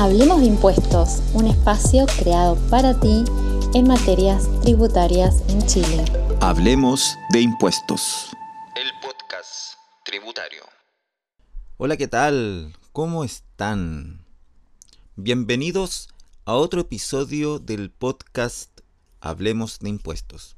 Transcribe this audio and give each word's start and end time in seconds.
Hablemos 0.00 0.40
de 0.40 0.46
impuestos, 0.46 1.20
un 1.34 1.48
espacio 1.48 2.06
creado 2.20 2.54
para 2.70 3.00
ti 3.00 3.24
en 3.74 3.88
materias 3.88 4.48
tributarias 4.62 5.42
en 5.48 5.66
Chile. 5.66 6.04
Hablemos 6.40 7.16
de 7.32 7.40
impuestos. 7.40 8.28
El 8.76 8.88
podcast 9.02 9.74
tributario. 10.04 10.62
Hola, 11.78 11.96
¿qué 11.96 12.06
tal? 12.06 12.76
¿Cómo 12.92 13.24
están? 13.24 14.24
Bienvenidos 15.16 16.10
a 16.44 16.54
otro 16.54 16.82
episodio 16.82 17.58
del 17.58 17.90
podcast 17.90 18.82
Hablemos 19.20 19.80
de 19.80 19.88
impuestos. 19.88 20.56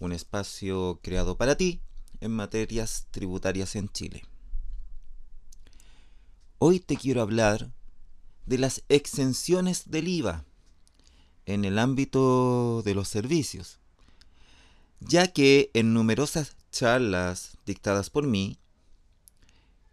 Un 0.00 0.10
espacio 0.10 0.98
creado 1.04 1.36
para 1.36 1.56
ti 1.56 1.82
en 2.18 2.32
materias 2.32 3.06
tributarias 3.12 3.76
en 3.76 3.88
Chile. 3.90 4.24
Hoy 6.58 6.80
te 6.80 6.96
quiero 6.96 7.22
hablar 7.22 7.75
de 8.46 8.58
las 8.58 8.82
exenciones 8.88 9.90
del 9.90 10.08
IVA 10.08 10.44
en 11.44 11.64
el 11.64 11.78
ámbito 11.78 12.82
de 12.84 12.94
los 12.94 13.08
servicios, 13.08 13.78
ya 15.00 15.28
que 15.28 15.70
en 15.74 15.92
numerosas 15.92 16.56
charlas 16.70 17.58
dictadas 17.66 18.10
por 18.10 18.26
mí 18.26 18.58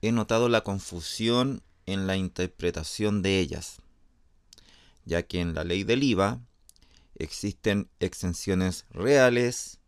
he 0.01 0.11
notado 0.11 0.49
la 0.49 0.61
confusión 0.61 1.61
en 1.85 2.07
la 2.07 2.15
interpretación 2.15 3.21
de 3.21 3.39
ellas, 3.39 3.77
ya 5.05 5.23
que 5.23 5.41
en 5.41 5.53
la 5.53 5.63
ley 5.63 5.83
del 5.83 6.03
IVA 6.03 6.39
existen 7.15 7.89
exenciones 7.99 8.85
reales 8.89 9.79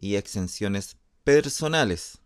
y 0.00 0.16
exenciones 0.16 0.96
personales. 1.24 2.18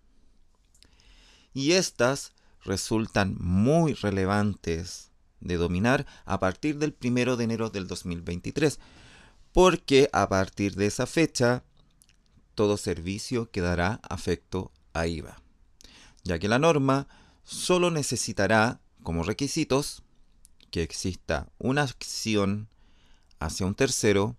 Y 1.55 1.73
estas 1.73 2.33
resultan 2.65 3.37
muy 3.39 3.95
relevantes 3.95 5.12
de 5.43 5.57
dominar 5.57 6.07
a 6.25 6.41
partir 6.41 6.79
del 6.79 6.97
1 7.03 7.37
de 7.37 7.45
enero 7.45 7.71
del 7.71 7.87
2023, 7.87 8.79
porque 9.53 10.09
a 10.13 10.29
partir 10.29 10.75
de 10.75 10.87
esa 10.87 11.07
fecha 11.07 11.63
todo 12.55 12.77
servicio 12.77 13.51
quedará 13.51 14.01
afecto 14.09 14.73
a 14.93 15.07
IVA, 15.07 15.43
ya 16.25 16.39
que 16.39 16.49
la 16.49 16.59
norma 16.59 17.09
solo 17.45 17.91
necesitará 17.91 18.81
como 19.03 19.25
requisitos 19.25 20.03
que 20.71 20.83
exista 20.83 21.49
una 21.59 21.83
acción 21.83 22.69
hacia 23.39 23.67
un 23.67 23.75
tercero, 23.75 24.37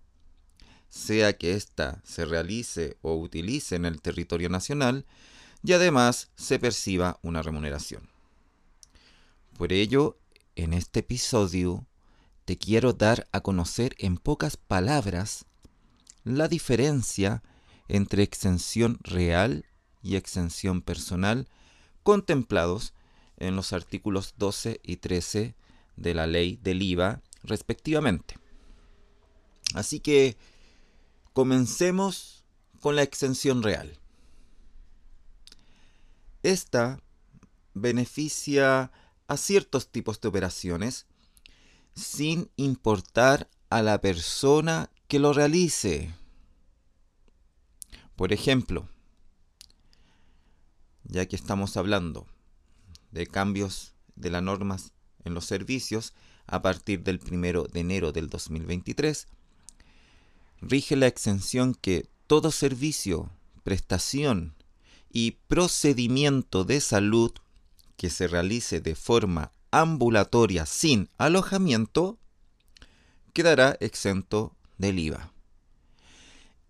sea 0.88 1.36
que 1.36 1.54
ésta 1.54 2.00
se 2.04 2.24
realice 2.24 2.96
o 3.02 3.14
utilice 3.16 3.76
en 3.76 3.84
el 3.84 4.00
territorio 4.00 4.48
nacional 4.48 5.04
y 5.62 5.72
además 5.72 6.30
se 6.36 6.58
perciba 6.58 7.18
una 7.22 7.42
remuneración. 7.42 8.08
Por 9.56 9.72
ello, 9.72 10.18
en 10.56 10.72
este 10.72 11.00
episodio 11.00 11.86
te 12.44 12.58
quiero 12.58 12.92
dar 12.92 13.26
a 13.32 13.40
conocer 13.40 13.94
en 13.98 14.16
pocas 14.16 14.56
palabras 14.56 15.46
la 16.24 16.48
diferencia 16.48 17.42
entre 17.88 18.22
exención 18.22 18.98
real 19.02 19.66
y 20.02 20.16
exención 20.16 20.82
personal 20.82 21.48
contemplados 22.02 22.92
en 23.36 23.56
los 23.56 23.72
artículos 23.72 24.34
12 24.36 24.80
y 24.82 24.96
13 24.96 25.54
de 25.96 26.14
la 26.14 26.26
ley 26.26 26.58
del 26.62 26.82
IVA 26.82 27.22
respectivamente. 27.42 28.36
Así 29.74 30.00
que 30.00 30.36
comencemos 31.32 32.44
con 32.80 32.96
la 32.96 33.02
exención 33.02 33.62
real. 33.62 33.98
Esta 36.42 37.00
beneficia 37.72 38.92
a 39.28 39.36
ciertos 39.36 39.88
tipos 39.88 40.20
de 40.20 40.28
operaciones 40.28 41.06
sin 41.94 42.50
importar 42.56 43.48
a 43.70 43.82
la 43.82 44.00
persona 44.00 44.90
que 45.08 45.18
lo 45.18 45.32
realice. 45.32 46.14
Por 48.16 48.32
ejemplo, 48.32 48.88
ya 51.04 51.26
que 51.26 51.36
estamos 51.36 51.76
hablando 51.76 52.26
de 53.10 53.26
cambios 53.26 53.94
de 54.16 54.30
las 54.30 54.42
normas 54.42 54.92
en 55.24 55.34
los 55.34 55.44
servicios 55.44 56.14
a 56.46 56.62
partir 56.62 57.02
del 57.02 57.20
1 57.20 57.64
de 57.64 57.80
enero 57.80 58.12
del 58.12 58.28
2023, 58.28 59.26
rige 60.60 60.96
la 60.96 61.06
exención 61.06 61.74
que 61.74 62.08
todo 62.26 62.50
servicio, 62.50 63.30
prestación 63.62 64.54
y 65.10 65.32
procedimiento 65.48 66.64
de 66.64 66.80
salud 66.80 67.32
que 67.96 68.10
se 68.10 68.28
realice 68.28 68.80
de 68.80 68.94
forma 68.94 69.52
ambulatoria 69.70 70.66
sin 70.66 71.08
alojamiento 71.18 72.18
quedará 73.32 73.76
exento 73.80 74.54
del 74.78 74.98
IVA. 74.98 75.32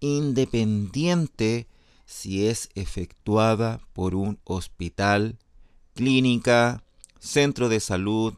Independiente 0.01 1.67
si 2.07 2.47
es 2.47 2.69
efectuada 2.75 3.81
por 3.93 4.15
un 4.15 4.39
hospital, 4.45 5.39
clínica, 5.95 6.83
centro 7.19 7.69
de 7.69 7.81
salud, 7.81 8.35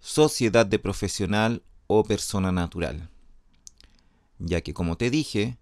sociedad 0.00 0.66
de 0.66 0.78
profesional 0.78 1.62
o 1.86 2.04
persona 2.04 2.52
natural. 2.52 3.08
Ya 4.38 4.60
que 4.60 4.74
como 4.74 4.96
te 4.96 5.10
dije, 5.10 5.58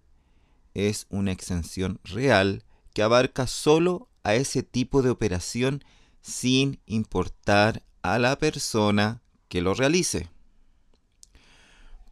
es 0.73 1.05
una 1.09 1.31
exención 1.31 1.99
real 2.03 2.63
que 2.93 3.03
abarca 3.03 3.47
solo 3.47 4.07
a 4.23 4.35
ese 4.35 4.63
tipo 4.63 5.01
de 5.01 5.09
operación 5.09 5.83
sin 6.21 6.79
importar 6.85 7.83
a 8.01 8.19
la 8.19 8.37
persona 8.37 9.21
que 9.47 9.61
lo 9.61 9.73
realice. 9.73 10.29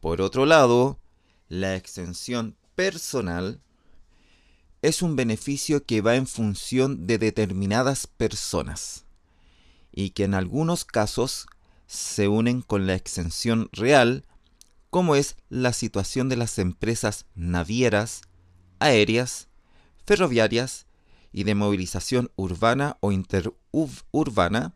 Por 0.00 0.20
otro 0.20 0.46
lado, 0.46 0.98
la 1.48 1.76
exención 1.76 2.56
personal 2.74 3.60
es 4.82 5.02
un 5.02 5.16
beneficio 5.16 5.84
que 5.84 6.00
va 6.00 6.16
en 6.16 6.26
función 6.26 7.06
de 7.06 7.18
determinadas 7.18 8.06
personas 8.06 9.04
y 9.92 10.10
que 10.10 10.24
en 10.24 10.34
algunos 10.34 10.84
casos 10.84 11.46
se 11.86 12.28
unen 12.28 12.62
con 12.62 12.86
la 12.86 12.94
exención 12.94 13.68
real, 13.72 14.24
como 14.88 15.16
es 15.16 15.36
la 15.48 15.72
situación 15.72 16.28
de 16.28 16.36
las 16.36 16.58
empresas 16.58 17.26
navieras, 17.34 18.22
aéreas, 18.78 19.48
ferroviarias 20.06 20.86
y 21.32 21.44
de 21.44 21.54
movilización 21.54 22.30
urbana 22.36 22.96
o 23.00 23.12
interurbana, 23.12 24.74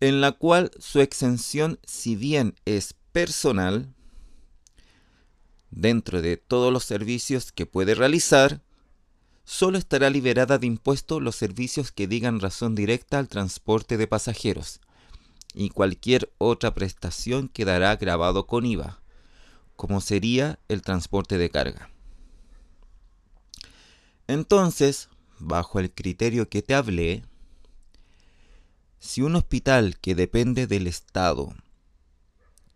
en 0.00 0.20
la 0.20 0.32
cual 0.32 0.70
su 0.78 1.00
exención, 1.00 1.78
si 1.84 2.16
bien 2.16 2.54
es 2.64 2.94
personal, 3.12 3.92
dentro 5.70 6.22
de 6.22 6.36
todos 6.36 6.72
los 6.72 6.84
servicios 6.84 7.52
que 7.52 7.66
puede 7.66 7.94
realizar, 7.94 8.62
solo 9.44 9.78
estará 9.78 10.10
liberada 10.10 10.58
de 10.58 10.66
impuesto 10.66 11.20
los 11.20 11.36
servicios 11.36 11.92
que 11.92 12.06
digan 12.06 12.40
razón 12.40 12.74
directa 12.74 13.18
al 13.18 13.28
transporte 13.28 13.96
de 13.96 14.06
pasajeros, 14.06 14.80
y 15.54 15.70
cualquier 15.70 16.32
otra 16.38 16.74
prestación 16.74 17.48
quedará 17.48 17.94
grabado 17.96 18.46
con 18.46 18.64
IVA, 18.64 19.00
como 19.76 20.00
sería 20.00 20.58
el 20.68 20.82
transporte 20.82 21.36
de 21.36 21.50
carga. 21.50 21.90
Entonces, 24.30 25.08
bajo 25.40 25.80
el 25.80 25.90
criterio 25.90 26.48
que 26.48 26.62
te 26.62 26.76
hablé, 26.76 27.24
si 29.00 29.22
un 29.22 29.34
hospital 29.34 29.98
que 29.98 30.14
depende 30.14 30.68
del 30.68 30.86
Estado, 30.86 31.52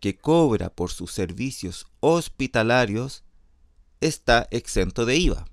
que 0.01 0.17
cobra 0.17 0.69
por 0.69 0.91
sus 0.91 1.13
servicios 1.13 1.87
hospitalarios, 2.01 3.23
está 4.01 4.49
exento 4.51 5.05
de 5.05 5.15
IVA. 5.15 5.45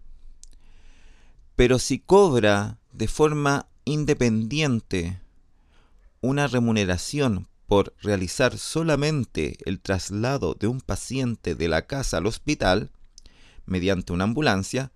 Pero 1.55 1.79
si 1.79 2.01
cobra 2.01 2.81
de 2.93 3.07
forma 3.07 3.69
independiente 3.85 5.21
una 6.21 6.49
remuneración 6.49 7.47
por 7.69 7.95
realizar 8.03 8.59
solamente 8.59 9.57
el 9.67 9.79
traslado 9.79 10.55
de 10.55 10.67
un 10.67 10.81
paciente 10.81 11.55
de 11.55 11.69
la 11.69 11.87
casa 11.87 12.17
al 12.17 12.27
hospital 12.27 12.91
mediante 13.67 14.13
una 14.13 14.25
ambulancia, 14.25 14.91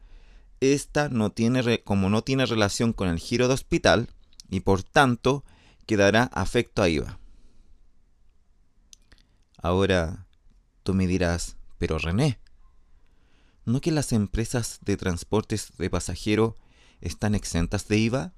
esta 0.60 1.08
no 1.08 1.30
tiene, 1.30 1.82
como 1.82 2.08
no 2.10 2.22
tiene 2.22 2.46
relación 2.46 2.92
con 2.92 3.08
el 3.08 3.18
giro 3.18 3.48
de 3.48 3.54
hospital 3.54 4.08
y 4.48 4.60
por 4.60 4.82
tanto 4.82 5.44
quedará 5.86 6.24
afecto 6.24 6.82
a 6.82 6.88
IVA. 6.88 7.18
Ahora 9.58 10.26
tú 10.82 10.94
me 10.94 11.06
dirás, 11.06 11.56
pero 11.78 11.98
René, 11.98 12.38
¿no 13.64 13.80
que 13.80 13.90
las 13.90 14.12
empresas 14.12 14.78
de 14.82 14.96
transportes 14.96 15.72
de 15.76 15.90
pasajeros 15.90 16.54
están 17.00 17.34
exentas 17.34 17.88
de 17.88 17.98
IVA? 17.98 18.32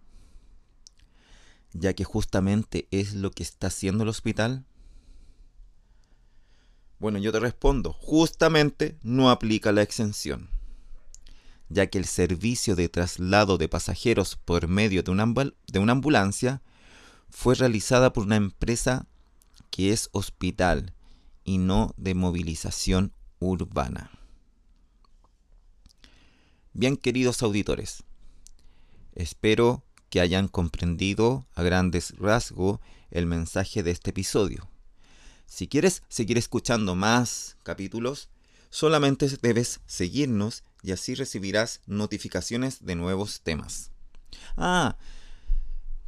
Ya 1.73 1.93
que 1.93 2.05
justamente 2.05 2.88
es 2.91 3.15
lo 3.15 3.31
que 3.31 3.43
está 3.43 3.67
haciendo 3.67 4.05
el 4.05 4.09
hospital. 4.09 4.65
Bueno, 6.99 7.19
yo 7.19 7.31
te 7.31 7.38
respondo, 7.38 7.93
justamente 7.93 8.99
no 9.03 9.31
aplica 9.31 9.70
la 9.70 9.82
exención 9.82 10.57
ya 11.69 11.87
que 11.88 11.99
el 11.99 12.06
servicio 12.06 12.76
de 12.76 12.88
traslado 12.88 13.59
de 13.59 13.69
pasajeros 13.69 14.37
por 14.37 14.69
medio 14.69 15.03
de 15.03 15.11
una, 15.11 15.93
ambulancia 15.93 16.62
fue 17.29 17.55
realizada 17.55 18.12
por 18.12 18.25
una 18.25 18.37
empresa 18.37 19.06
que 19.70 19.93
es 19.93 20.09
hospital 20.12 20.94
y 21.44 21.59
no 21.59 21.94
de 21.97 22.15
movilización 22.15 23.12
urbana. 23.38 24.11
Bien 26.73 26.97
queridos 26.97 27.43
auditores, 27.43 28.05
espero 29.15 29.85
que 30.11 30.20
hayan 30.20 30.49
comprendido 30.49 31.47
a 31.55 31.62
grandes 31.62 32.17
rasgos 32.19 32.81
el 33.11 33.26
mensaje 33.26 33.82
de 33.82 33.91
este 33.91 34.11
episodio. 34.11 34.70
Si 35.47 35.67
quieres 35.67 36.03
seguir 36.09 36.38
escuchando 36.38 36.94
más 36.94 37.56
capítulos, 37.62 38.29
solamente 38.70 39.29
debes 39.43 39.81
seguirnos 39.87 40.62
y 40.82 40.92
así 40.92 41.14
recibirás 41.14 41.80
notificaciones 41.86 42.84
de 42.84 42.94
nuevos 42.94 43.40
temas. 43.42 43.90
Ah, 44.56 44.96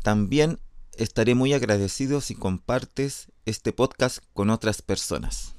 también 0.02 0.58
estaré 0.96 1.34
muy 1.34 1.52
agradecido 1.52 2.20
si 2.20 2.34
compartes 2.34 3.28
este 3.46 3.72
podcast 3.72 4.18
con 4.34 4.50
otras 4.50 4.82
personas. 4.82 5.54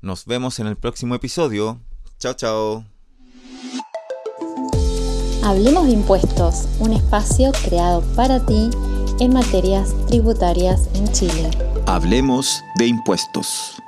Nos 0.00 0.26
vemos 0.26 0.58
en 0.58 0.66
el 0.66 0.76
próximo 0.76 1.14
episodio. 1.14 1.80
Chao, 2.18 2.34
chao. 2.34 2.84
Hablemos 5.44 5.86
de 5.86 5.92
impuestos, 5.92 6.68
un 6.78 6.92
espacio 6.92 7.50
creado 7.64 8.02
para 8.14 8.44
ti 8.46 8.70
en 9.18 9.32
materias 9.32 9.94
tributarias 10.06 10.88
en 10.94 11.10
Chile. 11.12 11.50
Hablemos 11.86 12.62
de 12.78 12.86
impuestos. 12.86 13.81